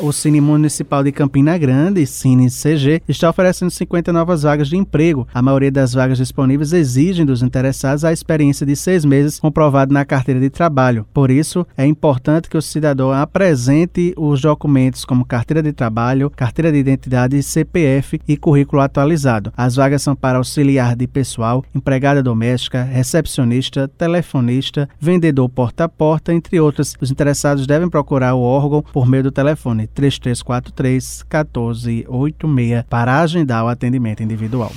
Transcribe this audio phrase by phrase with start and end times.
[0.00, 5.26] O Cine Municipal de Campina Grande, Cine CG, está oferecendo 50 novas vagas de emprego.
[5.34, 10.04] A maioria das vagas disponíveis exigem dos interessados a experiência de seis meses comprovada na
[10.04, 11.04] carteira de trabalho.
[11.12, 16.70] Por isso, é importante que o cidadão apresente os documentos como carteira de trabalho, carteira
[16.70, 19.52] de identidade, CPF e currículo atualizado.
[19.56, 26.32] As vagas são para auxiliar de pessoal, empregada doméstica, recepcionista, telefonista, vendedor porta a porta,
[26.32, 26.94] entre outras.
[27.00, 33.68] Os interessados devem procurar o órgão por meio do telefone 3343 1486 para agendar o
[33.68, 34.72] atendimento individual.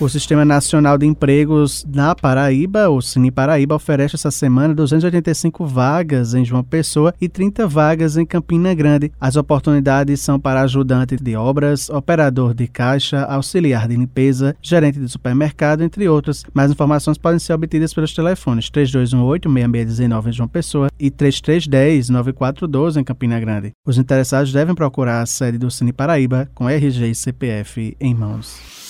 [0.00, 6.32] O Sistema Nacional de Empregos na Paraíba, o Cine Paraíba, oferece essa semana 285 vagas
[6.32, 9.12] em João Pessoa e 30 vagas em Campina Grande.
[9.20, 15.06] As oportunidades são para ajudante de obras, operador de caixa, auxiliar de limpeza, gerente de
[15.06, 16.46] supermercado, entre outros.
[16.54, 23.38] Mais informações podem ser obtidas pelos telefones 3218-6619 em João Pessoa e 3310-9412 em Campina
[23.38, 23.72] Grande.
[23.86, 28.89] Os interessados devem procurar a sede do Cine Paraíba com RG e CPF em mãos.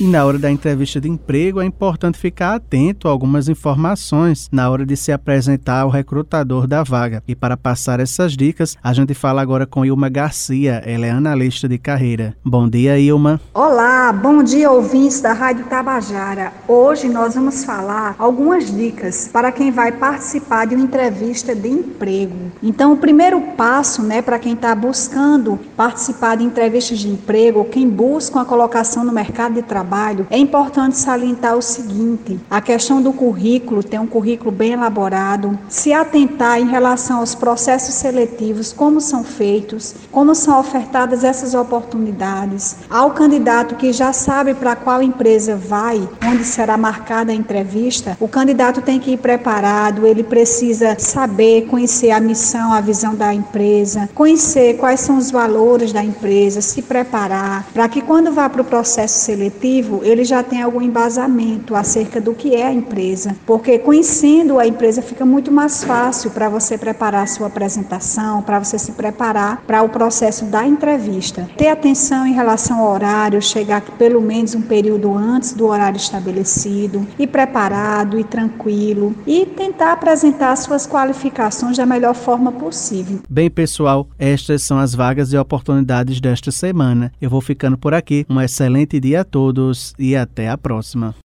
[0.00, 4.68] E na hora da entrevista de emprego é importante ficar atento a algumas informações na
[4.68, 7.22] hora de se apresentar ao recrutador da vaga.
[7.28, 11.68] E para passar essas dicas, a gente fala agora com Ilma Garcia, ela é analista
[11.68, 12.34] de carreira.
[12.44, 13.40] Bom dia, Ilma.
[13.54, 16.52] Olá, bom dia, ouvintes da Rádio Tabajara.
[16.66, 22.50] Hoje nós vamos falar algumas dicas para quem vai participar de uma entrevista de emprego.
[22.60, 27.88] Então, o primeiro passo, né, para quem está buscando participar de entrevistas de emprego, quem
[27.88, 33.02] busca uma colocação no mercado de trabalho, trabalho, é importante salientar o seguinte: a questão
[33.02, 39.00] do currículo, ter um currículo bem elaborado, se atentar em relação aos processos seletivos, como
[39.00, 45.54] são feitos, como são ofertadas essas oportunidades, ao candidato que já sabe para qual empresa
[45.54, 51.66] vai, onde será marcada a entrevista, o candidato tem que ir preparado, ele precisa saber,
[51.66, 56.80] conhecer a missão, a visão da empresa, conhecer quais são os valores da empresa, se
[56.80, 62.20] preparar, para que quando vá para o processo seletivo, ele já tem algum embasamento acerca
[62.20, 66.76] do que é a empresa, porque conhecendo a empresa fica muito mais fácil para você
[66.76, 71.48] preparar a sua apresentação, para você se preparar para o processo da entrevista.
[71.56, 77.06] Ter atenção em relação ao horário, chegar pelo menos um período antes do horário estabelecido,
[77.18, 83.20] e preparado e tranquilo e tentar apresentar suas qualificações da melhor forma possível.
[83.28, 87.12] Bem, pessoal, estas são as vagas e oportunidades desta semana.
[87.20, 88.26] Eu vou ficando por aqui.
[88.28, 91.14] Um excelente dia a todos todos e até a próxima.